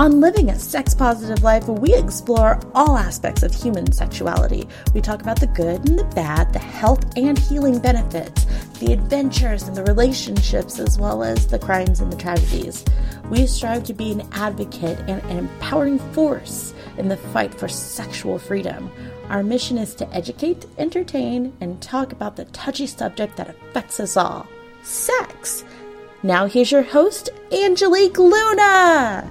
[0.00, 4.66] On Living a Sex Positive Life, we explore all aspects of human sexuality.
[4.94, 8.46] We talk about the good and the bad, the health and healing benefits,
[8.78, 12.82] the adventures and the relationships, as well as the crimes and the tragedies.
[13.28, 18.38] We strive to be an advocate and an empowering force in the fight for sexual
[18.38, 18.90] freedom.
[19.28, 24.16] Our mission is to educate, entertain, and talk about the touchy subject that affects us
[24.16, 24.48] all
[24.82, 25.62] sex.
[26.22, 29.30] Now, here's your host, Angelique Luna.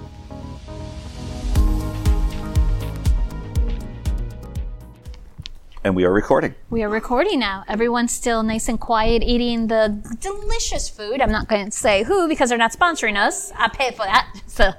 [5.84, 6.56] And we are recording.
[6.70, 7.64] We are recording now.
[7.68, 9.88] Everyone's still nice and quiet eating the
[10.20, 11.22] delicious food.
[11.22, 13.52] I'm not going to say who because they're not sponsoring us.
[13.58, 14.28] I pay for that.
[14.48, 14.72] So.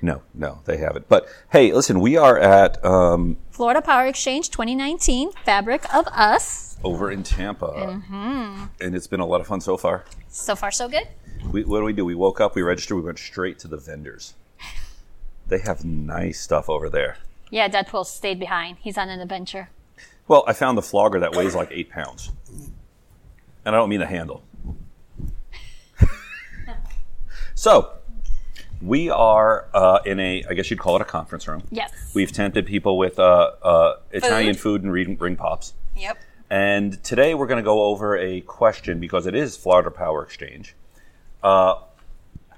[0.00, 1.08] No, no, they haven't.
[1.08, 6.78] But hey, listen, we are at um, Florida Power Exchange 2019 Fabric of Us.
[6.84, 8.64] over in Tampa, Mm-hmm.
[8.80, 10.04] and it's been a lot of fun so far.
[10.28, 11.08] So far, so good.
[11.50, 12.04] We, what do we do?
[12.04, 14.34] We woke up, we registered, we went straight to the vendors.
[15.48, 17.16] They have nice stuff over there.
[17.50, 18.78] Yeah, Deadpool stayed behind.
[18.80, 19.70] He's on an adventure.
[20.26, 22.30] Well, I found the flogger that weighs like eight pounds,
[23.64, 24.42] and I don't mean the handle.
[27.54, 27.92] so,
[28.82, 31.62] we are uh, in a, I guess you'd call it a conference room.
[31.70, 31.92] Yes.
[32.14, 35.74] We've tempted people with uh, uh, Italian food and ring, ring pops.
[35.96, 36.18] Yep.
[36.50, 40.74] And today we're going to go over a question because it is Florida Power Exchange.
[41.42, 41.74] Uh,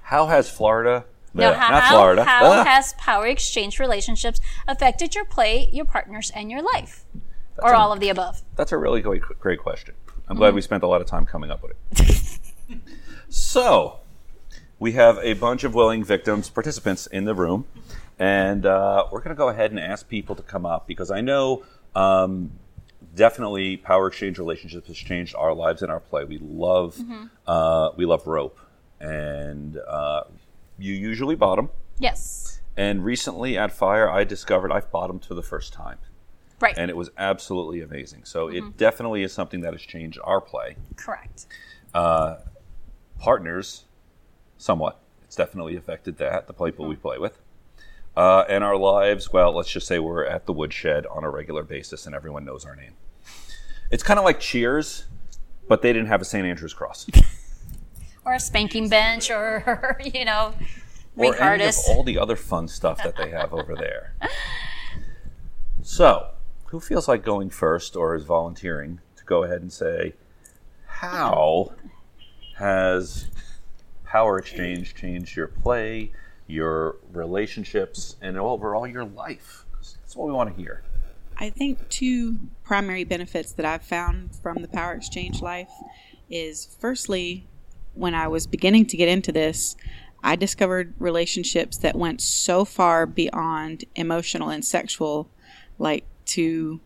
[0.01, 5.15] how has Florida, No, bleh, how, not Florida, how ah, has power exchange relationships affected
[5.15, 7.05] your play, your partners, and your life?
[7.59, 8.41] or a- all of the above?
[8.55, 9.93] that's a really great, great question.
[10.27, 12.79] I'm glad we spent a lot of time coming up with it.
[13.29, 13.99] so,
[14.79, 17.65] we have a bunch of willing victims, participants in the room,
[18.17, 21.21] and uh, we're going to go ahead and ask people to come up because I
[21.21, 21.63] know
[21.95, 22.51] um,
[23.15, 26.23] definitely power exchange relationships has changed our lives and our play.
[26.23, 26.99] We love
[27.45, 28.59] uh, we love rope,
[28.99, 30.23] and uh,
[30.81, 31.69] you usually bottom.
[31.99, 32.59] Yes.
[32.77, 35.97] And recently at Fire, I discovered I've bottomed for the first time,
[36.59, 36.73] Right.
[36.77, 38.21] and it was absolutely amazing.
[38.25, 40.77] So it definitely is something that has changed our play.
[40.95, 41.45] Correct.
[41.93, 42.37] Uh,
[43.19, 43.83] Partners,
[44.57, 44.99] somewhat.
[45.23, 47.37] It's definitely affected that the people we play with.
[48.17, 51.63] Uh, and our lives, well, let's just say we're at the woodshed on a regular
[51.63, 52.93] basis, and everyone knows our name.
[53.91, 55.05] It's kind of like Cheers,
[55.67, 56.45] but they didn't have a St.
[56.45, 57.05] Andrew's cross.
[58.25, 60.53] Or a spanking bench, or, you know,
[61.17, 64.13] or Rick any of all the other fun stuff that they have over there.
[65.83, 66.29] So,
[66.67, 70.13] who feels like going first or is volunteering to go ahead and say,
[70.85, 71.73] how
[72.57, 73.29] has
[74.05, 76.11] Power Exchange changed your play,
[76.45, 79.65] your relationships, and overall your life?
[79.73, 80.83] 'Cause That's what we want to hear.
[81.37, 85.71] I think two primary benefits that I've found from the Power Exchange life
[86.29, 87.47] is firstly,
[87.93, 89.75] when I was beginning to get into this,
[90.23, 95.29] I discovered relationships that went so far beyond emotional and sexual,
[95.79, 96.79] like to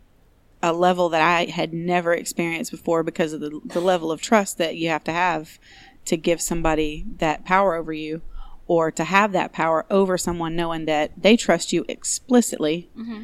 [0.64, 4.58] a level that I had never experienced before because of the, the level of trust
[4.58, 5.60] that you have to have
[6.06, 8.22] to give somebody that power over you
[8.68, 12.90] or to have that power over someone knowing that they trust you explicitly.
[12.98, 13.24] Mm-hmm.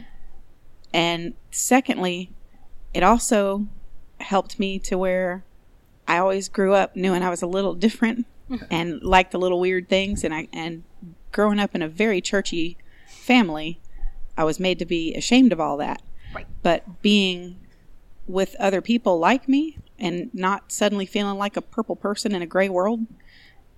[0.94, 2.31] And secondly,
[2.94, 3.68] it also
[4.20, 5.44] helped me to where
[6.12, 8.26] I always grew up knowing I was a little different
[8.70, 10.84] and liked the little weird things and I and
[11.32, 12.78] growing up in a very churchy
[13.08, 13.80] family,
[14.38, 16.02] I was made to be ashamed of all that.
[16.36, 16.46] Right.
[16.62, 17.62] But being
[18.28, 22.46] with other people like me and not suddenly feeling like a purple person in a
[22.46, 23.08] gray world,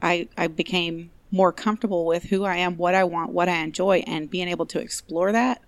[0.01, 4.03] I, I became more comfortable with who I am, what I want, what I enjoy,
[4.07, 5.61] and being able to explore that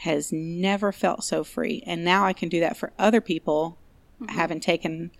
[0.00, 1.82] has never felt so free.
[1.86, 3.78] And now I can do that for other people,
[4.20, 4.34] mm-hmm.
[4.36, 5.12] having taken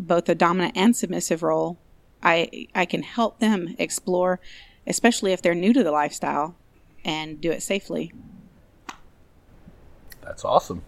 [0.00, 1.78] both a dominant and submissive role.
[2.22, 4.40] I I can help them explore,
[4.86, 6.56] especially if they're new to the lifestyle,
[7.04, 8.12] and do it safely.
[10.22, 10.82] That's awesome.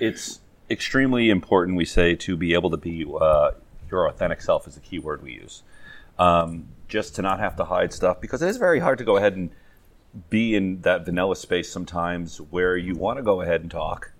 [0.00, 0.40] It's
[0.70, 3.52] extremely important, we say, to be able to be uh,
[3.90, 5.62] your authentic self is the key word we use.
[6.18, 9.16] Um, just to not have to hide stuff because it is very hard to go
[9.16, 9.50] ahead and
[10.30, 14.12] be in that vanilla space sometimes where you want to go ahead and talk,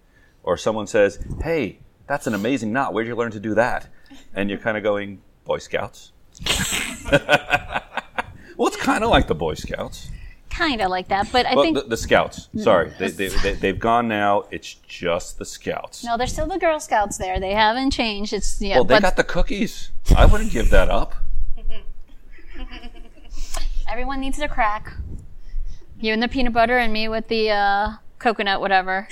[0.42, 2.92] or someone says, "Hey, that's an amazing knot.
[2.92, 3.88] Where'd you learn to do that?"
[4.34, 6.12] And you're kind of going, "Boy Scouts."
[7.10, 10.10] well, it's kind of like the Boy Scouts.
[10.50, 11.30] kind of like that.
[11.32, 12.48] But I Well, think the, the Scouts.
[12.58, 14.44] Sorry, they, they, they, they've gone now.
[14.50, 16.04] It's just the Scouts.
[16.04, 17.40] no, there's still the Girl Scouts there.
[17.40, 18.32] They haven't changed.
[18.32, 19.90] It's yeah, Well, they but got the cookies.
[20.16, 21.14] I wouldn't give that up.
[23.88, 24.92] everyone needs their crack.
[26.00, 27.88] You and the peanut butter, and me with the uh,
[28.18, 29.08] coconut, whatever.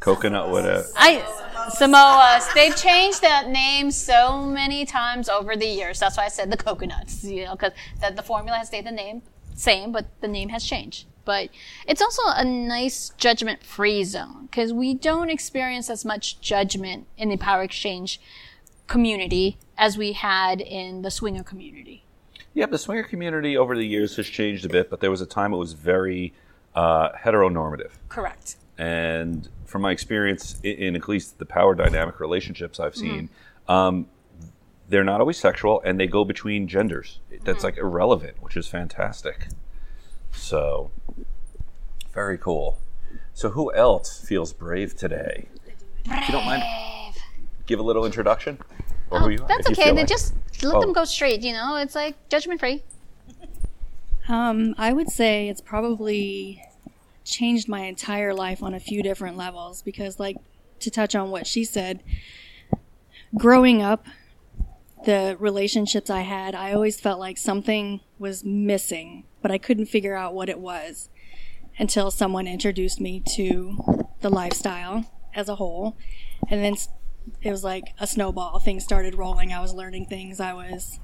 [0.00, 0.84] Coconut whatever.
[0.96, 1.22] I
[1.70, 2.52] Samoas.
[2.54, 5.98] They've changed that name so many times over the years.
[5.98, 7.24] That's why I said the coconuts.
[7.24, 9.22] You know, because that the formula has stayed the name
[9.58, 11.06] same, but the name has changed.
[11.24, 11.50] But
[11.86, 17.28] it's also a nice judgment free zone because we don't experience as much judgment in
[17.28, 18.20] the power exchange
[18.86, 22.04] community as we had in the swinger community.
[22.54, 25.26] Yeah, the swinger community over the years has changed a bit, but there was a
[25.26, 26.32] time it was very
[26.74, 27.92] uh, heteronormative.
[28.08, 28.56] Correct.
[28.78, 33.28] And from my experience in, in, at least the power dynamic relationships I've seen,
[33.68, 34.06] um,
[34.88, 37.20] they're not always sexual and they go between genders.
[37.44, 39.48] That's like irrelevant, which is fantastic.
[40.32, 40.90] So,
[42.12, 42.78] very cool.
[43.34, 45.48] So, who else feels brave today?
[46.06, 46.62] If you don't mind,
[47.66, 48.58] give a little introduction.
[49.10, 49.84] Or who you are, That's you okay.
[49.84, 50.08] feel Then like.
[50.08, 50.80] just let Oh.
[50.80, 51.42] them go straight.
[51.42, 52.82] You know, it's like judgment free.
[54.28, 56.62] Um, I would say it's probably
[57.28, 60.36] changed my entire life on a few different levels because, like,
[60.80, 62.02] to touch on what she said,
[63.36, 64.06] growing up,
[65.04, 70.16] the relationships I had, I always felt like something was missing, but I couldn't figure
[70.16, 71.08] out what it was
[71.78, 75.04] until someone introduced me to the lifestyle
[75.34, 75.96] as a whole.
[76.48, 76.74] And then
[77.42, 78.58] it was like a snowball.
[78.58, 79.52] Things started rolling.
[79.52, 80.40] I was learning things.
[80.40, 80.98] I was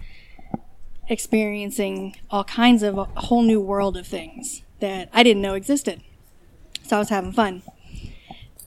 [1.09, 6.03] experiencing all kinds of a whole new world of things that I didn't know existed.
[6.85, 7.63] So I was having fun.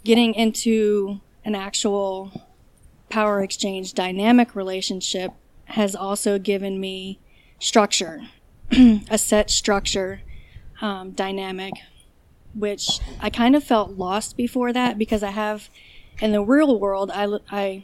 [0.04, 2.32] Getting into an actual
[3.10, 5.32] power exchange dynamic relationship
[5.66, 7.20] has also given me
[7.60, 8.22] structure,
[8.72, 10.22] a set structure
[10.82, 11.74] um, dynamic,
[12.54, 15.70] which I kind of felt lost before that because I have
[16.20, 17.84] in the real world, I, I,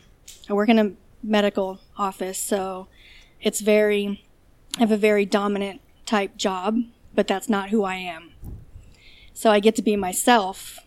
[0.50, 2.88] I work in a medical office, so
[3.42, 4.26] it's very
[4.78, 6.80] I have a very dominant type job,
[7.14, 8.32] but that's not who I am.
[9.34, 10.80] So I get to be myself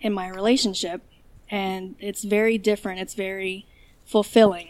[0.00, 1.02] in my relationship,
[1.50, 3.00] and it's very different.
[3.00, 3.66] It's very
[4.04, 4.68] fulfilling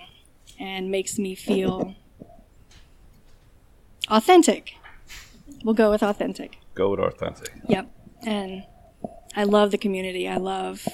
[0.59, 1.95] and makes me feel
[4.09, 4.75] authentic.
[5.65, 6.59] We'll go with authentic.
[6.75, 7.53] Go with authentic.
[7.69, 7.91] Yep.
[8.25, 8.65] And
[9.37, 10.29] I love the community.
[10.29, 10.87] I love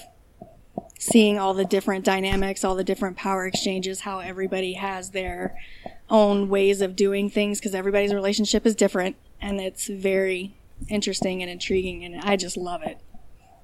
[0.99, 5.55] seeing all the different dynamics, all the different power exchanges, how everybody has their
[6.09, 10.55] own ways of doing things because everybody's relationship is different and it's very
[10.89, 12.99] interesting and intriguing and I just love it.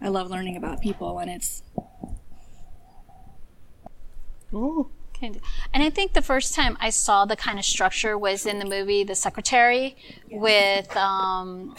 [0.00, 1.62] I love learning about people and it's
[5.18, 5.42] Kind of.
[5.74, 8.64] And I think the first time I saw the kind of structure was in the
[8.64, 9.96] movie The Secretary
[10.30, 11.76] with um,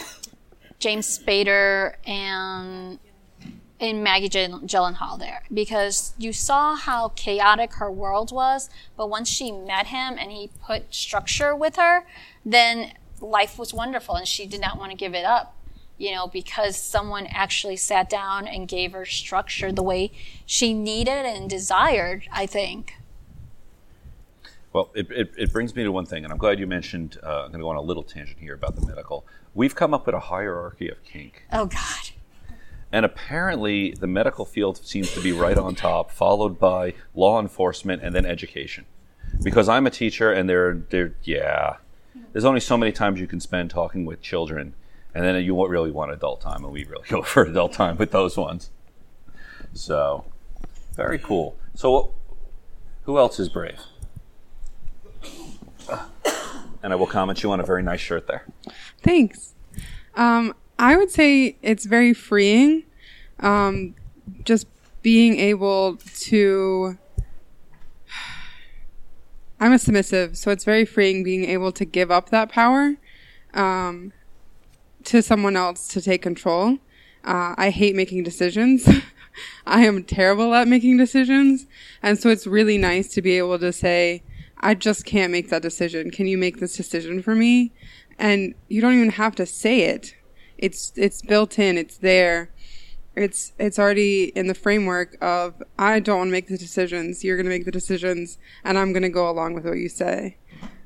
[0.79, 2.99] James Spader and
[3.79, 9.27] in Maggie Gyllen- Gyllenhaal there because you saw how chaotic her world was, but once
[9.27, 12.05] she met him and he put structure with her,
[12.45, 15.55] then life was wonderful and she did not want to give it up.
[15.97, 20.11] You know, because someone actually sat down and gave her structure the way
[20.47, 22.95] she needed and desired, I think.
[24.73, 27.19] Well, it, it, it brings me to one thing, and I'm glad you mentioned.
[27.21, 29.25] Uh, I'm going to go on a little tangent here about the medical.
[29.53, 32.11] We've come up with a hierarchy of kink, Oh, God.
[32.91, 38.01] and apparently the medical field seems to be right on top, followed by law enforcement
[38.01, 38.85] and then education.
[39.43, 41.75] Because I'm a teacher, and they're they're yeah,
[42.31, 44.73] there's only so many times you can spend talking with children,
[45.13, 48.11] and then you really want adult time, and we really go for adult time with
[48.11, 48.71] those ones.
[49.73, 50.25] So,
[50.95, 51.55] very cool.
[51.75, 52.13] So,
[53.03, 53.79] who else is brave?
[56.83, 58.43] And I will comment you on a very nice shirt there.
[59.03, 59.53] Thanks.
[60.15, 62.85] Um, I would say it's very freeing.
[63.39, 63.93] Um,
[64.43, 64.65] just
[65.03, 66.97] being able to.
[69.61, 72.95] I'm a submissive, so it's very freeing being able to give up that power
[73.53, 74.11] um,
[75.03, 76.79] to someone else to take control.
[77.23, 78.89] Uh, I hate making decisions.
[79.67, 81.67] I am terrible at making decisions.
[82.01, 84.23] And so it's really nice to be able to say,
[84.57, 86.09] I just can't make that decision.
[86.09, 87.71] Can you make this decision for me?
[88.17, 90.15] And you don't even have to say it.
[90.57, 91.77] It's it's built in.
[91.77, 92.49] It's there.
[93.15, 97.23] It's it's already in the framework of I don't want to make the decisions.
[97.23, 99.89] You're going to make the decisions, and I'm going to go along with what you
[99.89, 100.37] say.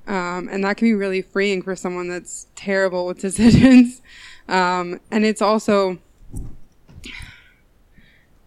[0.08, 4.02] Um, and that can be really freeing for someone that's terrible with decisions.
[4.48, 6.00] Um, and it's also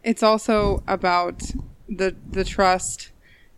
[0.02, 1.42] it's also about
[1.88, 3.10] the the trust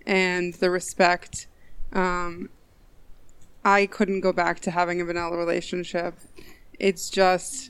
[0.06, 1.46] and the respect.
[1.92, 2.50] Um,
[3.64, 6.14] I couldn't go back to having a vanilla relationship.
[6.78, 7.69] It's just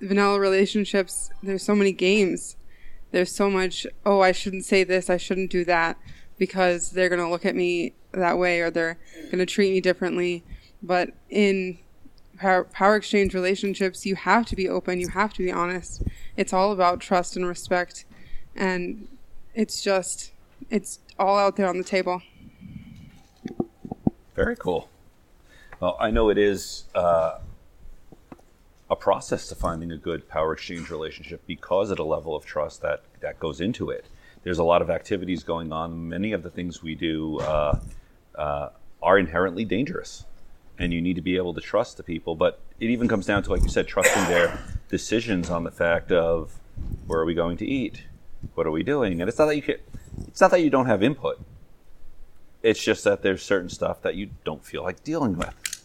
[0.00, 1.30] vanilla relationships.
[1.42, 2.56] There's so many games.
[3.10, 3.86] There's so much.
[4.04, 5.08] Oh, I shouldn't say this.
[5.08, 5.96] I shouldn't do that
[6.36, 8.98] because they're gonna look at me that way or they're
[9.30, 10.44] gonna treat me differently.
[10.82, 11.78] But in
[12.38, 15.00] power, power exchange relationships, you have to be open.
[15.00, 16.02] You have to be honest.
[16.36, 18.04] It's all about trust and respect,
[18.54, 19.08] and
[19.54, 20.32] it's just
[20.70, 22.22] it's all out there on the table.
[24.34, 24.88] Very cool.
[25.80, 27.38] Well, I know it is uh,
[28.90, 32.80] a process to finding a good power exchange relationship because of the level of trust
[32.82, 34.06] that that goes into it.
[34.44, 36.08] There's a lot of activities going on.
[36.08, 37.78] Many of the things we do uh,
[38.34, 38.68] uh,
[39.02, 40.24] are inherently dangerous,
[40.78, 42.34] and you need to be able to trust the people.
[42.34, 46.12] But it even comes down to, like you said, trusting their decisions on the fact
[46.12, 46.58] of
[47.06, 48.04] where are we going to eat,
[48.54, 49.76] what are we doing, and it's not that you can,
[50.28, 51.40] it's not that you don't have input.
[52.62, 55.84] It's just that there's certain stuff that you don't feel like dealing with,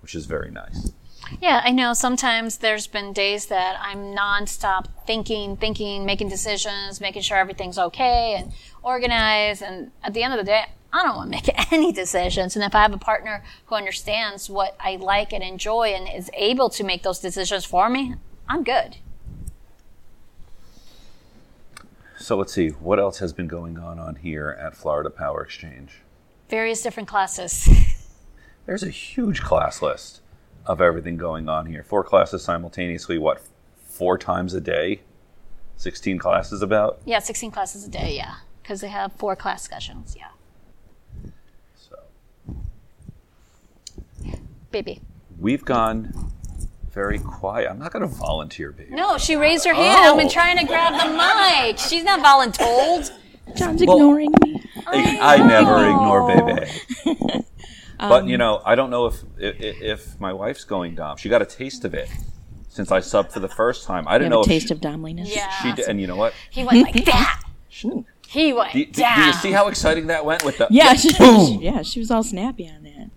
[0.00, 0.92] which is very nice.
[1.40, 7.22] Yeah, I know sometimes there's been days that I'm nonstop thinking, thinking, making decisions, making
[7.22, 9.62] sure everything's okay and organized.
[9.62, 12.56] And at the end of the day, I don't want to make any decisions.
[12.56, 16.30] And if I have a partner who understands what I like and enjoy and is
[16.34, 18.14] able to make those decisions for me,
[18.48, 18.96] I'm good.
[22.18, 26.02] So let's see, what else has been going on on here at Florida Power Exchange?
[26.50, 27.68] Various different classes.
[28.66, 30.19] There's a huge class list
[30.66, 31.82] of everything going on here.
[31.82, 33.42] Four classes simultaneously, what,
[33.88, 35.00] four times a day?
[35.76, 37.00] 16 classes about?
[37.06, 38.34] yeah, 16 classes a day, yeah.
[38.62, 40.28] Because they have four class sessions, yeah.
[41.74, 41.96] So
[44.70, 45.00] Baby.
[45.38, 46.30] we've gone
[46.92, 47.70] very quiet.
[47.70, 48.94] I'm not going to volunteer, baby.
[48.94, 49.98] No, she raised her hand.
[50.04, 50.30] I've been Oh.
[50.30, 51.78] trying to grab the mic.
[51.78, 53.10] She's not voluntold.
[53.56, 54.62] John's Well- ignoring me.
[54.86, 55.90] I, I never oh.
[55.90, 56.56] ignore
[57.06, 57.44] baby.
[58.00, 61.16] Um, but you know, I don't know if, if if my wife's going dom.
[61.18, 62.08] She got a taste of it
[62.68, 64.06] since I subbed for the first time.
[64.08, 65.34] I You didn't have know a if taste she, of domliness.
[65.34, 65.50] Yeah.
[65.62, 65.86] she did.
[65.88, 66.32] And you know what?
[66.50, 67.42] He went like that.
[68.28, 69.26] He went Do, do- do down.
[69.26, 70.68] you see how exciting that went with the?
[70.70, 71.60] Yeah, she, boom.
[71.60, 73.10] yeah, she was all snappy on that.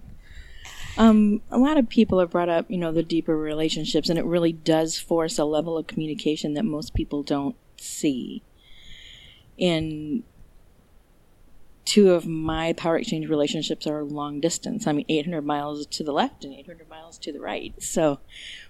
[0.98, 4.26] Um, a lot of people have brought up, you know, the deeper relationships, and it
[4.26, 8.42] really does force a level of communication that most people don't see.
[9.60, 10.24] And
[11.86, 14.88] two of my power exchange relationships are long distance.
[14.88, 17.74] I mean, 800 miles to the left and 800 miles to the right.
[17.82, 18.20] So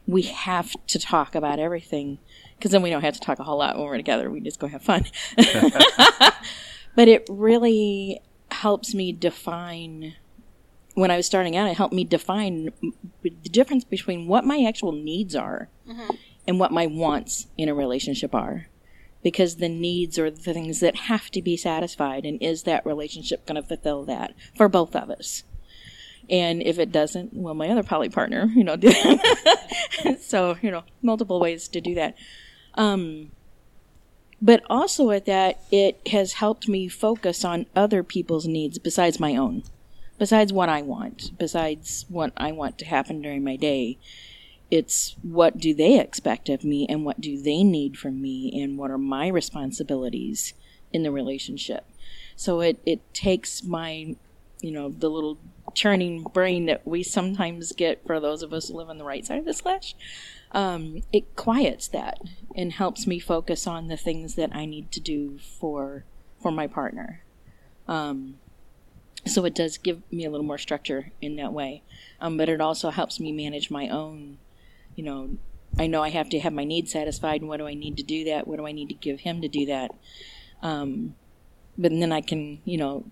[0.08, 2.20] we have to talk about everything
[2.58, 4.30] because then we don't have to talk a whole lot when we're together.
[4.30, 5.06] We just go have fun.
[6.96, 10.16] but it really helps me define
[10.96, 12.72] when I was starting out, it helped me define
[13.22, 16.16] the difference between what my actual needs are mm-hmm.
[16.48, 18.68] and what my wants in a relationship are.
[19.24, 23.46] Because the needs are the things that have to be satisfied, and is that relationship
[23.46, 25.44] going to fulfill that for both of us?
[26.30, 28.78] And if it doesn't, well, my other poly partner, you know,
[30.20, 32.16] so you know, multiple ways to do that.
[32.76, 33.32] Um,
[34.42, 39.36] but also at that, it has helped me focus on other people's needs besides my
[39.36, 39.64] own
[40.18, 43.98] besides what I want, besides what I want to happen during my day,
[44.74, 48.76] it's what do they expect of me and what do they need from me and
[48.76, 50.56] what are my responsibilities
[50.92, 51.86] in the relationship.
[52.36, 54.16] So it, it takes my,
[54.62, 55.38] you know, the little
[55.76, 59.24] churning brain that we sometimes get for those of us who live on the right
[59.24, 59.94] side of the slash.
[60.54, 62.20] Um, it quiets that
[62.56, 66.04] and helps me focus on the things that I need to do for
[66.42, 67.22] for my partner.
[67.88, 68.40] Um,
[69.24, 71.84] so it does give me a little more structure in that way
[72.20, 74.38] um, but it also helps me manage my own
[74.96, 75.38] you know
[75.80, 78.04] i know i have to have my needs satisfied and what do i need to
[78.04, 78.48] do that?
[78.48, 79.92] What do i need to give him to do that?
[80.62, 81.16] Um,
[81.78, 83.06] but then i can you know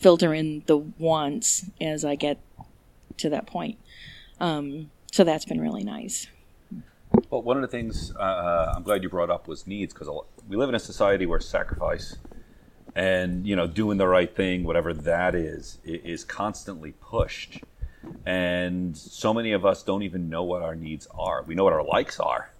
[0.00, 2.38] filter in the wants as i get
[3.18, 3.78] to that point.
[4.40, 6.26] Um, so that's been really nice.
[7.30, 10.08] Well, one of the things uh, I'm glad you brought up was needs because
[10.48, 12.16] we live in a society where sacrifice
[12.96, 17.62] and you know doing the right thing, whatever that is, is constantly pushed.
[18.26, 21.42] And so many of us don't even know what our needs are.
[21.42, 22.50] We know what our likes are,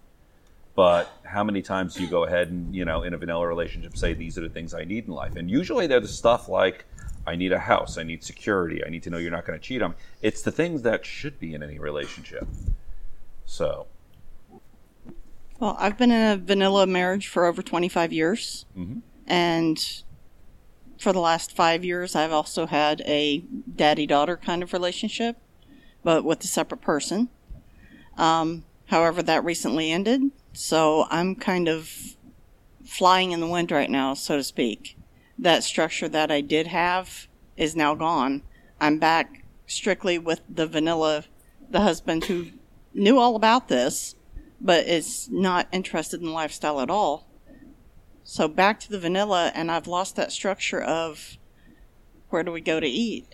[0.75, 3.97] but how many times do you go ahead and you know in a vanilla relationship
[3.97, 5.37] say these are the things I need in life?
[5.37, 6.85] And usually they're the stuff like
[7.27, 9.65] I need a house, I need security, I need to know you're not going to
[9.65, 9.97] cheat on me.
[10.21, 12.47] It's the things that should be in any relationship.
[13.47, 13.87] So.
[15.61, 18.67] Well, I've been in a vanilla marriage for over 25 years.
[18.77, 18.99] Mm-hmm.
[19.27, 20.03] And
[21.05, 23.45] for the last five years, I've also had a
[23.77, 25.37] daddy daughter kind of relationship,
[26.03, 27.29] but with a separate person.
[28.17, 30.23] Um, however, that recently ended.
[30.55, 32.17] So I'm kind of
[32.87, 34.97] flying in the wind right now, so to speak.
[35.39, 38.41] That structure that I did have is now gone.
[38.81, 41.25] I'm back strictly with the vanilla,
[41.69, 42.47] the husband who
[42.95, 44.15] knew all about this
[44.59, 47.29] but is not interested in lifestyle at all.
[48.25, 51.37] So back to the vanilla, and I've lost that structure of
[52.31, 53.33] where do we go to eat?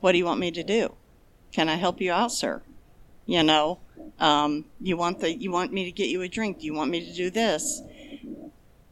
[0.00, 0.94] What do you want me to do?
[1.52, 2.62] Can I help you out, sir?
[3.24, 3.80] You know,
[4.20, 6.60] um, you want the you want me to get you a drink?
[6.60, 7.80] Do you want me to do this?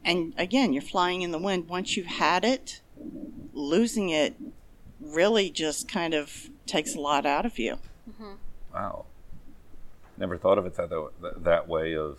[0.03, 1.69] And again, you're flying in the wind.
[1.69, 2.81] Once you've had it,
[3.53, 4.35] losing it
[5.01, 7.79] really just kind of takes a lot out of you.
[8.73, 9.05] Wow.
[10.17, 11.95] Never thought of it that that, that way.
[11.95, 12.19] Of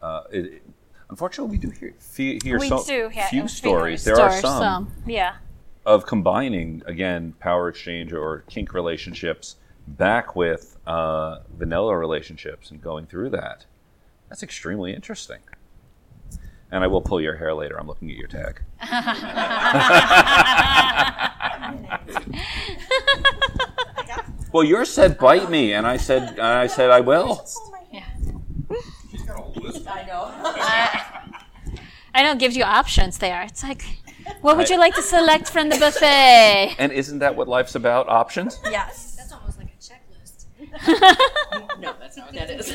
[0.00, 0.62] uh, it,
[1.10, 3.10] unfortunately, we do hear fe- hear we so do.
[3.14, 4.04] Yeah, few few stories.
[4.04, 5.36] There are stores, some Yeah.
[5.84, 13.06] of combining again power exchange or kink relationships back with uh, vanilla relationships and going
[13.06, 13.66] through that.
[14.28, 15.38] That's extremely interesting.
[16.72, 17.78] And I will pull your hair later.
[17.78, 18.60] I'm looking at your tag.
[24.52, 27.46] well, yours said bite me, and I said and I said I will.
[32.14, 33.42] I know it gives you options there.
[33.42, 33.84] It's like,
[34.40, 36.74] what would you like to select from the buffet?
[36.78, 38.08] And isn't that what life's about?
[38.08, 38.58] Options.
[38.64, 39.14] Yes.
[39.16, 40.46] That's almost like a checklist.
[41.80, 42.74] No, that's not what that is.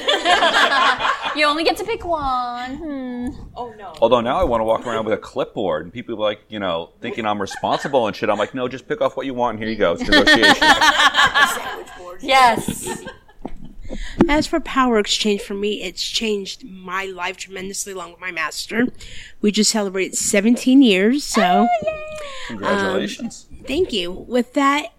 [1.37, 2.75] You only get to pick one.
[2.75, 3.27] Hmm.
[3.55, 3.93] oh no.
[4.01, 6.59] Although now I want to walk around with a clipboard, and people are like, you
[6.59, 8.29] know, thinking I'm responsible and shit.
[8.29, 9.93] I'm like, no, just pick off what you want, and here you go.
[9.93, 10.67] It's negotiation.
[12.21, 13.03] Yes.
[14.27, 18.87] As for power exchange for me, it's changed my life tremendously along with my master.
[19.41, 21.87] We just celebrated 17 years, so oh,
[22.49, 23.47] um, Congratulations.
[23.65, 24.11] thank you.
[24.11, 24.93] With that,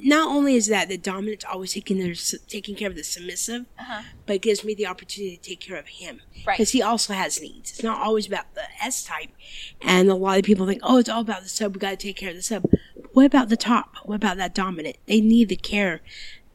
[0.00, 2.14] not only is that the dominant's always taking their
[2.46, 4.02] taking care of the submissive, uh-huh.
[4.26, 6.54] but it gives me the opportunity to take care of him Right.
[6.56, 7.72] because he also has needs.
[7.72, 9.30] It's not always about the S type,
[9.80, 11.74] and a lot of people think, oh, it's all about the sub.
[11.74, 12.62] We got to take care of the sub.
[12.62, 13.96] But what about the top?
[14.04, 14.98] What about that dominant?
[15.06, 16.00] They need the care,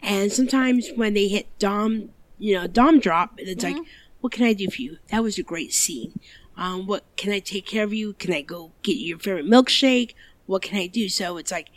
[0.04, 3.78] and sometimes when they hit dom, you know, dom drop, and it's like,
[4.22, 4.98] what can I do for you?
[5.10, 6.20] That was a great scene.
[6.56, 8.14] Um, what can I take care of you?
[8.14, 10.14] Can I go get your favorite milkshake?
[10.46, 11.10] What can I do?
[11.10, 11.70] So it's like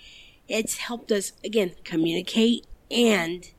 [0.49, 3.50] it's helped us again communicate and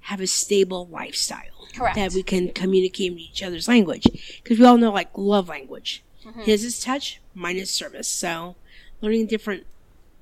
[0.00, 1.96] have a stable lifestyle Correct.
[1.96, 4.06] that we can communicate in each other's language
[4.42, 6.02] because we all know like love language
[6.44, 8.56] his is touch mine is service so
[9.00, 9.64] learning different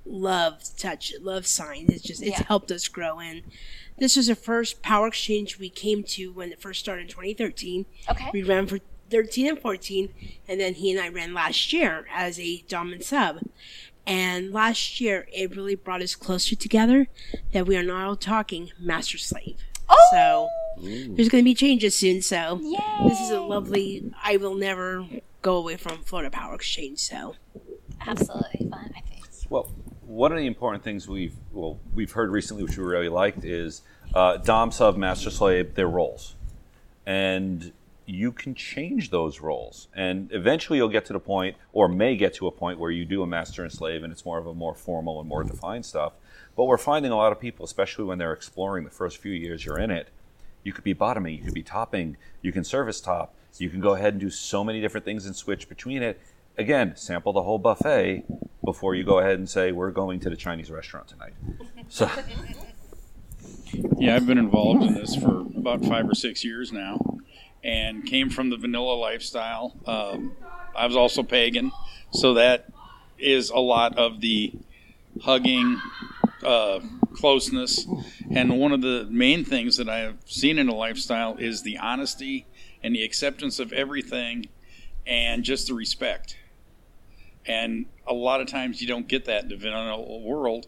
[0.07, 2.47] love touch love signs it's just it's Yeah.
[2.47, 3.43] helped us grow and
[3.99, 7.87] this was the first power exchange we came to when it first started in 2013
[8.11, 8.31] Okay.
[8.33, 10.13] we ran for 13 and 14
[10.49, 13.39] and then he and i ran last year as a dom and sub
[14.07, 17.07] and last year it really brought us closer together
[17.53, 19.57] that we are not all talking master slave
[19.89, 20.09] Oh!
[20.11, 20.51] so
[20.83, 22.61] there's going to be changes soon so
[23.07, 25.07] this is a lovely i will never
[25.41, 27.37] go away from florida power exchange so
[28.07, 29.25] Absolutely fun, I think.
[29.49, 29.71] Well,
[30.07, 33.83] one of the important things we've well we've heard recently, which we really liked, is
[34.15, 36.35] uh, Dom, Sub, Master, Slave, their roles,
[37.07, 37.73] and
[38.07, 42.35] you can change those roles, and eventually you'll get to the point, or may get
[42.35, 44.55] to a point where you do a Master and Slave, and it's more of a
[44.55, 46.13] more formal and more defined stuff.
[46.57, 49.65] But we're finding a lot of people, especially when they're exploring the first few years
[49.65, 50.09] you're in it,
[50.63, 53.95] you could be bottoming, you could be topping, you can service top, you can go
[53.95, 56.21] ahead and do so many different things and switch between it.
[56.57, 58.25] Again, sample the whole buffet
[58.65, 61.35] before you go ahead and say we're going to the Chinese restaurant tonight.
[61.89, 62.09] So
[63.99, 67.19] Yeah, I've been involved in this for about five or six years now,
[67.63, 69.75] and came from the vanilla lifestyle.
[69.87, 70.37] Um,
[70.77, 71.73] I was also pagan,
[72.11, 72.69] so that
[73.19, 74.53] is a lot of the
[75.23, 75.81] hugging,
[76.43, 76.81] uh,
[77.15, 77.87] closeness,
[78.31, 81.79] and one of the main things that I have seen in a lifestyle is the
[81.79, 82.47] honesty
[82.83, 84.47] and the acceptance of everything,
[85.07, 86.37] and just the respect.
[87.47, 90.67] And a lot of times you don't get that in the vanilla world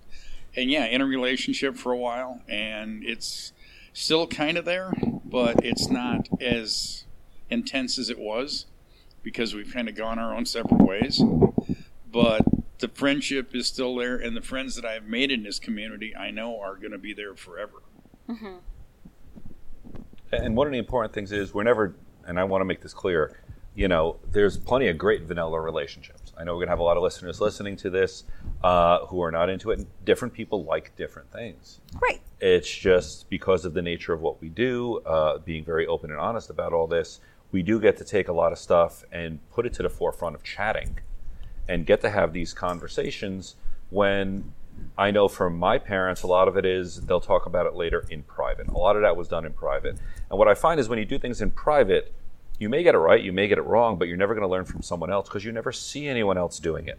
[0.57, 3.53] and yeah, in a relationship for a while, and it's
[3.93, 4.93] still kind of there,
[5.25, 7.05] but it's not as
[7.51, 8.67] intense as it was
[9.23, 11.23] because we've kind of gone our own separate ways.
[12.11, 12.43] But
[12.79, 16.31] the friendship is still there, and the friends that I've made in this community, I
[16.31, 17.83] know are going to be there forever.
[18.29, 18.55] Mm-hmm.
[20.33, 21.95] And one of the important things is we're never,
[22.27, 23.39] and I want to make this clear,
[23.75, 26.26] you know, there's plenty of great vanilla relationships.
[26.38, 28.25] I know we're going to have a lot of listeners listening to this
[28.62, 29.79] uh, who are not into it.
[29.79, 31.81] And different people like different things.
[32.01, 32.20] Right.
[32.40, 36.20] It's just because of the nature of what we do, uh, being very open and
[36.20, 37.20] honest about all this,
[37.53, 40.35] we do get to take a lot of stuff and put it to the forefront
[40.35, 40.99] of chatting
[41.68, 43.57] and get to have these conversations
[43.90, 44.53] when
[44.99, 48.05] I know from my parents, a lot of it is they'll talk about it later
[48.11, 48.68] in private.
[48.68, 49.96] A lot of that was done in private.
[50.31, 52.12] And what I find is when you do things in private,
[52.59, 54.51] you may get it right, you may get it wrong, but you're never going to
[54.51, 56.99] learn from someone else because you never see anyone else doing it.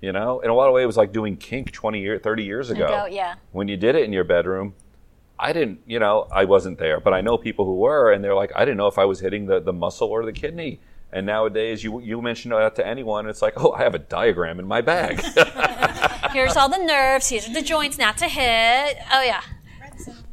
[0.00, 2.44] You know, in a lot of ways, it was like doing kink 20 years, 30
[2.44, 2.84] years ago.
[2.84, 3.36] Ago, yeah.
[3.52, 4.74] When you did it in your bedroom,
[5.38, 8.34] I didn't, you know, I wasn't there, but I know people who were, and they're
[8.34, 10.80] like, I didn't know if I was hitting the, the muscle or the kidney.
[11.12, 14.58] And nowadays, you you mention that to anyone, it's like, oh, I have a diagram
[14.58, 15.20] in my bag.
[16.32, 17.28] Here's all the nerves.
[17.28, 18.98] Here's the joints not to hit.
[19.12, 19.40] Oh yeah.
[19.80, 20.24] Red zones.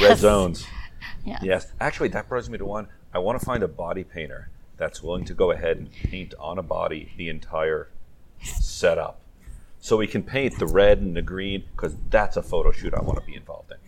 [0.00, 0.66] Red zones.
[1.24, 1.40] Yes.
[1.42, 1.72] Yes.
[1.80, 2.88] Actually, that brings me to one.
[3.16, 6.58] I want to find a body painter that's willing to go ahead and paint on
[6.58, 7.88] a body the entire
[8.42, 9.18] setup.
[9.80, 13.00] So we can paint the red and the green because that's a photo shoot I
[13.00, 13.78] want to be involved in.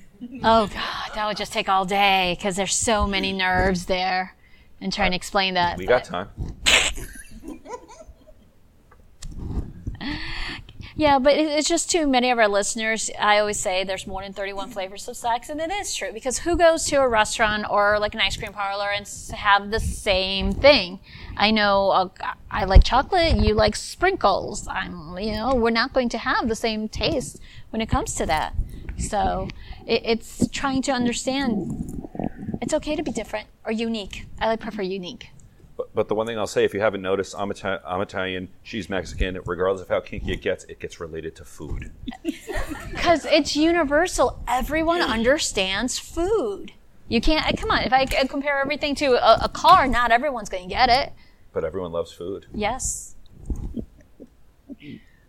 [0.43, 4.35] Oh God, that would just take all day because there's so many nerves there,
[4.81, 5.77] and trying to explain that.
[5.77, 6.31] We got time.
[10.99, 13.09] Yeah, but it's just too many of our listeners.
[13.21, 16.41] I always say there's more than 31 flavors of sex, and it is true because
[16.41, 20.51] who goes to a restaurant or like an ice cream parlor and have the same
[20.51, 20.99] thing?
[21.37, 22.09] I know uh,
[22.51, 24.67] I like chocolate, you like sprinkles.
[24.67, 27.39] I'm, you know, we're not going to have the same taste
[27.71, 28.57] when it comes to that.
[28.99, 29.47] So
[29.87, 32.09] it, it's trying to understand
[32.61, 34.27] it's okay to be different or unique.
[34.41, 35.31] I like prefer unique.
[35.79, 38.49] But, but the one thing I'll say, if you haven't noticed, I'm, Ita- I'm Italian,
[38.65, 39.39] she's Mexican.
[39.47, 41.93] Regardless of how kinky it gets, it gets related to food.
[42.91, 44.43] Because it's universal.
[44.49, 46.73] Everyone understands food.
[47.07, 50.69] You can't, come on, if I compare everything to a, a car, not everyone's going
[50.69, 51.13] to get it.
[51.53, 52.47] But everyone loves food.
[52.53, 53.15] Yes.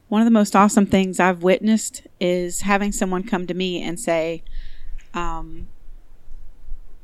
[0.08, 4.00] One of the most awesome things I've witnessed is having someone come to me and
[4.00, 4.44] say,
[5.14, 5.68] um,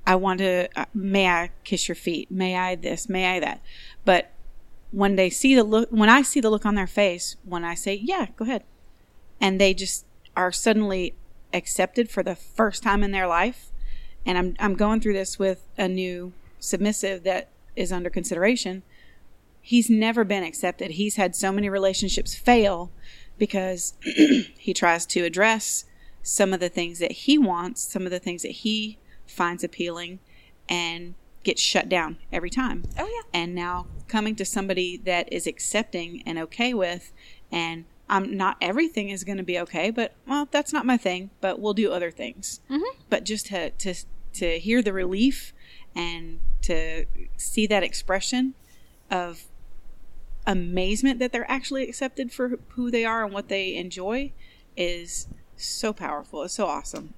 [0.08, 2.30] I want to, uh, may I kiss your feet?
[2.30, 3.10] May I this?
[3.10, 3.62] May I that?
[4.04, 4.32] But
[4.92, 7.74] when they see the look, when I see the look on their face, when I
[7.74, 8.64] say, yeah, go ahead.
[9.42, 10.06] And they just
[10.38, 11.16] are suddenly
[11.54, 13.72] accepted for the first time in their life.
[14.26, 18.84] And I'm, I'm going through this with a new submissive that is under consideration
[19.66, 20.92] he's never been accepted.
[20.92, 22.92] He's had so many relationships fail
[23.40, 23.96] because
[24.60, 25.86] he tries to address
[26.22, 30.20] some of the things that he wants, some of the things that he finds appealing,
[30.68, 32.84] and gets shut down every time.
[32.98, 33.40] Oh, yeah.
[33.40, 37.14] And now coming to somebody that is accepting and okay with,
[37.52, 41.30] and I'm not everything is going to be okay, but well, that's not my thing.
[41.42, 42.60] But we'll do other things.
[42.70, 43.00] Mm-hmm.
[43.10, 43.96] But just to to
[44.34, 45.54] to hear the relief
[45.96, 47.06] and to
[47.38, 48.54] see that expression
[49.10, 49.46] of
[50.46, 54.32] amazement that they're actually accepted for who they are and what they enjoy
[54.78, 56.44] is so powerful.
[56.44, 57.14] It's so awesome.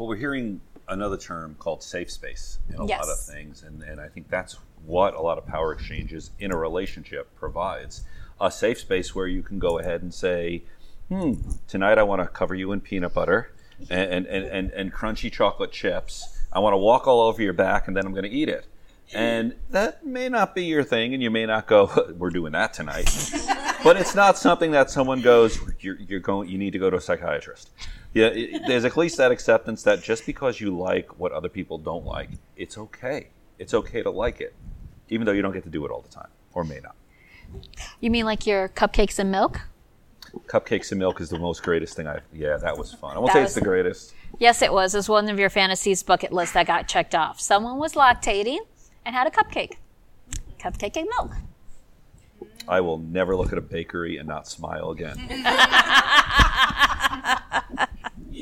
[0.00, 3.00] Well, we're hearing another term called safe space in a Yes.
[3.00, 6.50] lot of things, and, and I think that's what a lot of power exchanges in
[6.52, 8.04] a relationship provides
[8.40, 10.62] a safe space where you can go ahead and say,
[11.10, 11.34] hmm,
[11.68, 13.52] tonight I want to cover you in peanut butter
[13.90, 16.38] and, and, and, and, and crunchy chocolate chips.
[16.50, 18.64] I want to walk all over your back and then I'm going to eat it.
[19.12, 22.72] And that may not be your thing, and you may not go, we're doing that
[22.72, 23.10] tonight.
[23.84, 26.96] but it's not something that someone goes, you're, you're going, you need to go to
[26.96, 27.70] a psychiatrist.
[28.12, 31.78] Yeah, it, there's at least that acceptance that just because you like what other people
[31.78, 33.28] don't like, it's okay.
[33.58, 34.54] It's okay to like it,
[35.10, 36.94] even though you don't get to do it all the time, or may not.
[38.00, 39.60] You mean like your cupcakes and milk?
[40.46, 42.22] Cupcakes and milk is the most greatest thing I've.
[42.32, 43.16] Yeah, that was fun.
[43.16, 44.14] I won't That say was- it's the greatest.
[44.38, 44.94] Yes, it was.
[44.94, 47.40] It was one of your fantasies bucket list that got checked off.
[47.40, 48.58] Someone was lactating
[49.04, 49.72] and had a cupcake.
[50.58, 51.32] Cupcake and milk.
[52.68, 55.16] I will never look at a bakery and not smile again.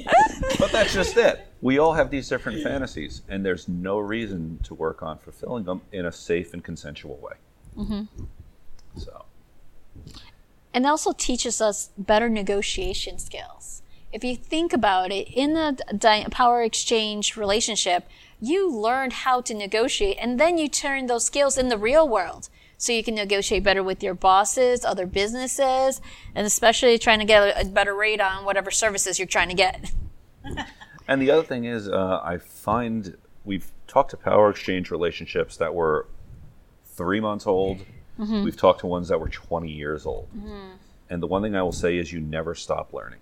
[0.59, 1.47] but that's just it.
[1.61, 5.83] We all have these different fantasies, and there's no reason to work on fulfilling them
[5.93, 7.35] in a safe and consensual way.
[7.77, 8.25] Mm-hmm.
[8.97, 9.25] So,
[10.73, 13.83] and also teaches us better negotiation skills.
[14.13, 18.09] If you think about it, in a di- power exchange relationship,
[18.41, 22.49] you learned how to negotiate, and then you turn those skills in the real world.
[22.79, 26.01] So you can negotiate better with your bosses, other businesses,
[26.35, 29.91] and especially trying to get a better rate on whatever services you're trying to get.
[31.09, 35.75] and the other thing is, uh, I find we've talked to power exchange relationships that
[35.75, 36.07] were
[36.85, 37.81] three months old.
[38.45, 40.29] We've talked to ones that were 20 years old.
[41.11, 43.21] And the one thing I will say is, you never stop learning,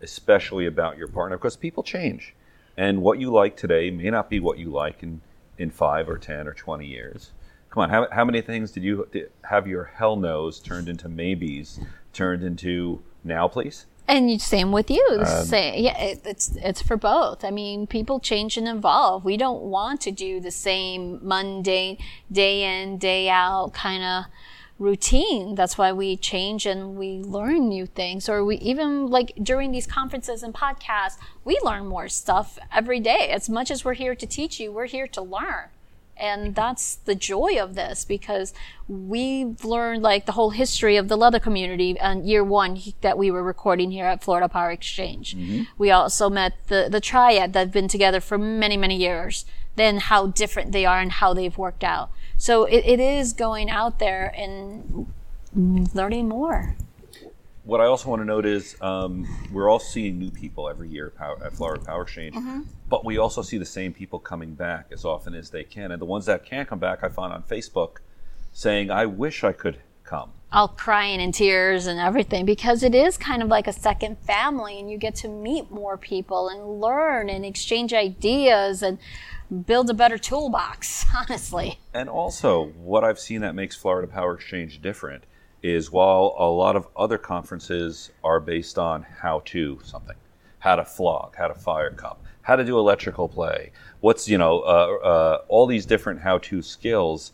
[0.00, 2.34] especially about your partner, because people change.
[2.76, 5.20] And what you like today may not be what you like in,
[5.58, 7.32] in five or 10 or 20 years.
[7.74, 11.08] Come on, how, how many things did you did, have your hell no's turned into
[11.08, 11.80] maybes,
[12.12, 13.86] turned into now, please?
[14.06, 15.04] And same with you.
[15.10, 17.44] Um, the same, yeah, it, it's it's for both.
[17.44, 19.24] I mean, people change and evolve.
[19.24, 21.98] We don't want to do the same mundane,
[22.30, 24.30] day in day out kind of
[24.78, 25.56] routine.
[25.56, 28.28] That's why we change and we learn new things.
[28.28, 33.30] Or we even like during these conferences and podcasts, we learn more stuff every day.
[33.30, 35.70] As much as we're here to teach you, we're here to learn.
[36.16, 38.54] And that's the joy of this because
[38.86, 43.30] we've learned like the whole history of the leather community and year one that we
[43.30, 45.36] were recording here at Florida Power Exchange.
[45.36, 45.62] Mm-hmm.
[45.76, 49.44] We also met the, the triad that have been together for many, many years.
[49.76, 52.10] Then how different they are and how they've worked out.
[52.36, 55.12] So it, it is going out there and
[55.54, 56.76] learning more.
[57.64, 61.06] What I also want to note is um, we're all seeing new people every year
[61.06, 62.36] at Power, Florida Power Exchange,
[62.90, 65.90] but we also see the same people coming back as often as they can.
[65.90, 67.98] And the ones that can't come back, I found on Facebook
[68.52, 70.30] saying, I wish I could come.
[70.52, 74.78] all crying in tears and everything because it is kind of like a second family
[74.78, 78.98] and you get to meet more people and learn and exchange ideas and
[79.66, 81.78] build a better toolbox, honestly.
[81.94, 85.24] And also, what I've seen that makes Florida Power Exchange different
[85.64, 90.16] is while a lot of other conferences are based on how to something,
[90.58, 94.60] how to flog, how to fire cup, how to do electrical play, what's, you know,
[94.60, 97.32] uh, uh, all these different how to skills.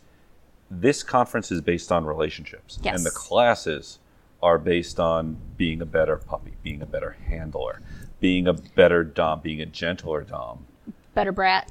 [0.69, 2.79] This conference is based on relationships.
[2.81, 2.95] Yes.
[2.95, 3.99] And the classes
[4.41, 7.81] are based on being a better puppy, being a better handler,
[8.21, 10.65] being a better Dom, being a gentler Dom.
[11.13, 11.69] Better brat.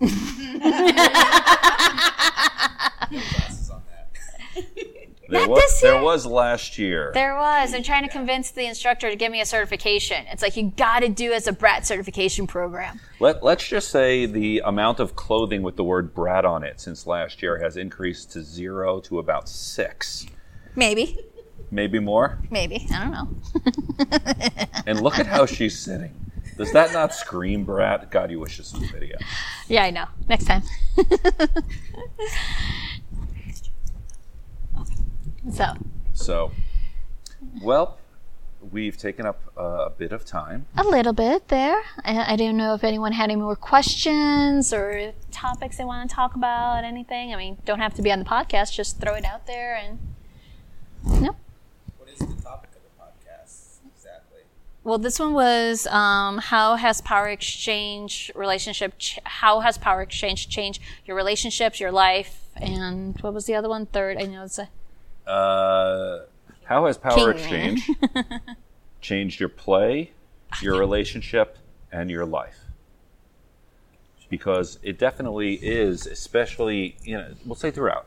[5.28, 7.10] There Not was, this there was last year.
[7.12, 7.74] There was.
[7.74, 10.24] I'm trying to convince the instructor to give me a certification.
[10.32, 12.98] It's like you got to do as a brat certification program.
[13.20, 17.06] Let, let's just say the amount of clothing with the word brat on it since
[17.06, 20.24] last year has increased to zero to about six.
[20.74, 21.18] Maybe.
[21.70, 22.38] Maybe more.
[22.50, 22.86] Maybe.
[22.90, 23.28] I don't know.
[24.86, 26.14] And look at how she's sitting.
[26.56, 28.10] Does that not scream brat?
[28.10, 29.18] God, you wish this was a video.
[29.68, 30.06] Yeah, I know.
[30.28, 30.62] Next time.
[35.52, 35.74] so,
[36.12, 36.50] So,
[37.62, 37.98] well,
[38.72, 40.66] we've taken up uh, a bit of time.
[40.76, 41.80] a little bit there.
[42.04, 46.14] I, I don't know if anyone had any more questions or topics they want to
[46.14, 47.32] talk about, anything.
[47.32, 49.98] I mean, don't have to be on the podcast, just throw it out there and.
[51.04, 51.36] No.
[51.96, 54.40] What is the topic of the podcast exactly?
[54.82, 58.98] Well, this one was um, how has power exchange relationship?
[58.98, 63.68] Ch- how has power exchange changed your relationships, your life, and what was the other
[63.68, 63.86] one?
[63.86, 64.68] Third, I know it's a
[65.28, 66.20] Uh,
[66.64, 67.76] how has power King.
[67.76, 67.90] exchange
[69.00, 70.12] changed your play,
[70.62, 71.58] your relationship,
[71.92, 72.58] and your life?
[74.28, 78.06] Because it definitely is, especially, you know, we'll say throughout.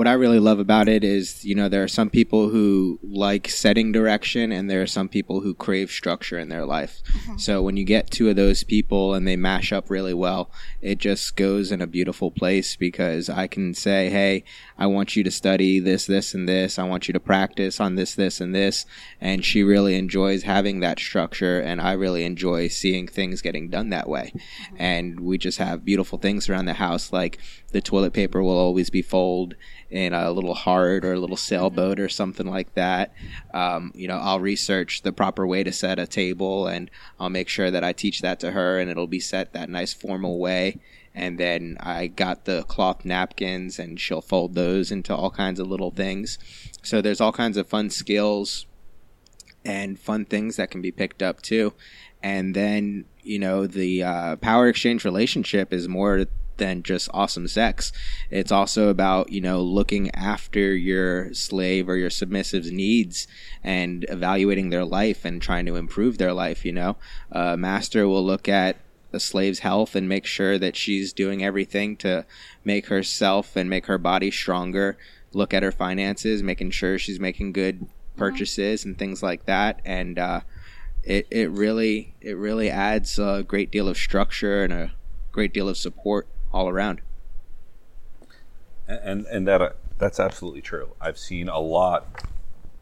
[0.00, 3.50] What I really love about it is, you know, there are some people who like
[3.50, 7.02] setting direction and there are some people who crave structure in their life.
[7.12, 7.36] Mm-hmm.
[7.36, 10.96] So when you get two of those people and they mash up really well, it
[10.96, 14.42] just goes in a beautiful place because I can say, hey,
[14.78, 16.78] I want you to study this, this, and this.
[16.78, 18.86] I want you to practice on this, this, and this.
[19.20, 23.90] And she really enjoys having that structure and I really enjoy seeing things getting done
[23.90, 24.32] that way.
[24.34, 24.76] Mm-hmm.
[24.78, 27.38] And we just have beautiful things around the house like
[27.72, 29.58] the toilet paper will always be folded
[29.90, 33.12] in a little heart or a little sailboat or something like that.
[33.52, 37.48] Um, you know, I'll research the proper way to set a table and I'll make
[37.48, 40.78] sure that I teach that to her and it'll be set that nice formal way.
[41.12, 45.66] And then I got the cloth napkins and she'll fold those into all kinds of
[45.66, 46.38] little things.
[46.82, 48.66] So there's all kinds of fun skills
[49.64, 51.74] and fun things that can be picked up too.
[52.22, 56.26] And then, you know, the uh, power exchange relationship is more
[56.60, 57.90] than just awesome sex.
[58.30, 63.26] It's also about, you know, looking after your slave or your submissive's needs
[63.64, 66.96] and evaluating their life and trying to improve their life, you know.
[67.32, 68.76] Uh, master will look at
[69.12, 72.24] a slave's health and make sure that she's doing everything to
[72.62, 74.96] make herself and make her body stronger.
[75.32, 79.80] Look at her finances, making sure she's making good purchases and things like that.
[79.84, 80.40] And uh,
[81.02, 84.92] it it really it really adds a great deal of structure and a
[85.32, 87.00] great deal of support all around.
[88.88, 90.94] and and that uh, that's absolutely true.
[91.00, 92.06] I've seen a lot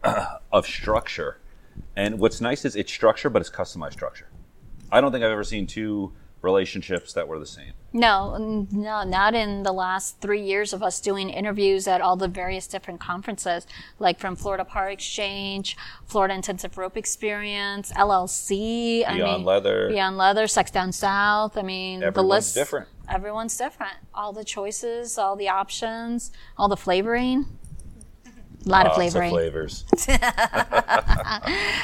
[0.52, 1.38] of structure,
[1.96, 4.28] and what's nice is it's structure, but it's customized structure.
[4.90, 7.72] I don't think I've ever seen two relationships that were the same.
[7.92, 12.28] No, no, not in the last three years of us doing interviews at all the
[12.28, 13.66] various different conferences,
[13.98, 15.76] like from Florida Power Exchange,
[16.06, 19.04] Florida Intensive Rope Experience, LLC.
[19.06, 19.88] I Beyond mean, Leather.
[19.88, 21.58] Beyond Leather, Sex Down South.
[21.58, 22.54] I mean, the Everyone's list.
[22.54, 22.88] different.
[23.08, 23.94] Everyone's different.
[24.14, 27.46] All the choices, all the options, all the flavoring.
[28.66, 29.30] A lot of Lots flavoring.
[29.30, 29.84] flavors.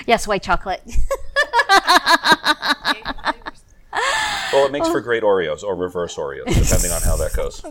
[0.06, 0.82] yes, white chocolate.
[4.52, 7.62] well, it makes for great Oreos or reverse Oreos, depending on how that goes.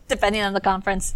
[0.08, 1.14] Depending on the conference.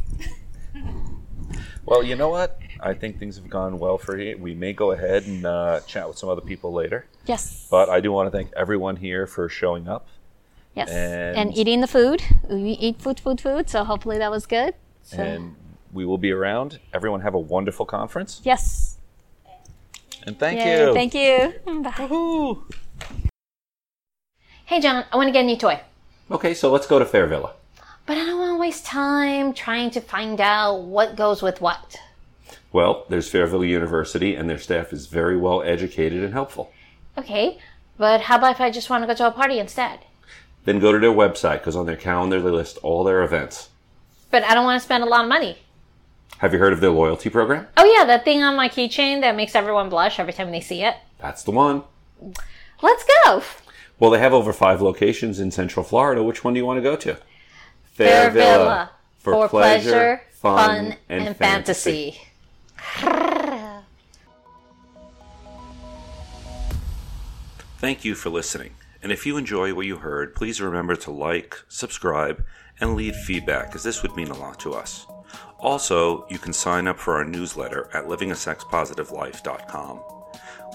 [1.84, 2.58] Well, you know what?
[2.80, 4.38] I think things have gone well for you.
[4.38, 7.06] We may go ahead and uh, chat with some other people later.
[7.26, 7.66] Yes.
[7.70, 10.06] But I do want to thank everyone here for showing up.
[10.74, 10.88] Yes.
[10.90, 12.22] And- And, eating the food.
[12.48, 13.68] We eat food, food, food.
[13.68, 14.74] So hopefully that was good.
[15.02, 15.56] So, And
[15.92, 16.78] we will be around.
[16.94, 18.40] Everyone have a wonderful conference.
[18.44, 18.96] yes.
[20.24, 20.94] And thank Yay, you.
[20.94, 21.52] Thank you.
[21.82, 22.54] Bye.
[24.66, 25.80] Hey, John, I want to get a new toy.
[26.30, 27.50] Okay, so let's go to Fairvilla.
[28.06, 31.96] But I don't want to waste time trying to find out what goes with what.
[32.72, 36.72] Well, there's Fairvilla University, and their staff is very well educated and helpful.
[37.18, 37.58] Okay,
[37.98, 40.00] but how about if I just want to go to a party instead?
[40.64, 43.70] Then go to their website, because on their calendar they list all their events.
[44.30, 45.58] But I don't want to spend a lot of money.
[46.38, 47.66] Have you heard of their loyalty program?
[47.76, 50.82] Oh yeah, that thing on my keychain that makes everyone blush every time they see
[50.82, 50.96] it.
[51.18, 51.82] That's the one.
[52.82, 53.42] Let's go.
[53.98, 56.22] Well, they have over five locations in Central Florida.
[56.22, 57.18] Which one do you want to go to?
[57.96, 62.20] Fairvilla for, pleasure, fun, and, fantasy.
[67.78, 68.74] Thank you for listening.
[69.02, 72.44] And if you enjoy what you heard, please remember to like, subscribe,
[72.80, 75.06] and leave feedback, as this would mean a lot to us.
[75.58, 80.00] Also, you can sign up for our newsletter at livingasexpositivelife.com.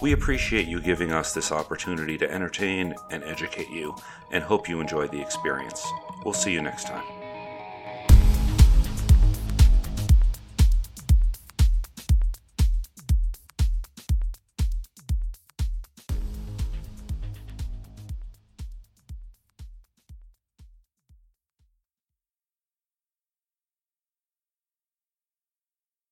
[0.01, 3.95] We appreciate you giving us this opportunity to entertain and educate you,
[4.31, 5.85] and hope you enjoy the experience.
[6.23, 7.16] We'll see you next time.